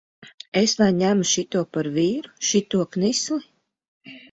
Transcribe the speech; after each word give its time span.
Es 0.61 0.71
lai 0.79 0.87
ņemu 1.01 1.27
šito 1.33 1.61
par 1.77 1.91
vīru, 1.99 2.33
šito 2.53 2.83
knisli! 2.97 3.41